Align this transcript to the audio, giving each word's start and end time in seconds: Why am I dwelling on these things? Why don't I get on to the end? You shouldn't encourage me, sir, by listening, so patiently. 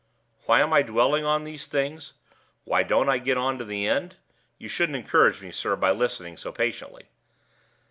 Why 0.47 0.61
am 0.61 0.73
I 0.73 0.81
dwelling 0.81 1.25
on 1.25 1.43
these 1.43 1.67
things? 1.67 2.13
Why 2.63 2.81
don't 2.81 3.07
I 3.07 3.19
get 3.19 3.37
on 3.37 3.59
to 3.59 3.63
the 3.63 3.85
end? 3.87 4.15
You 4.57 4.67
shouldn't 4.67 4.95
encourage 4.97 5.43
me, 5.43 5.51
sir, 5.51 5.75
by 5.75 5.91
listening, 5.91 6.37
so 6.37 6.51
patiently. 6.51 7.09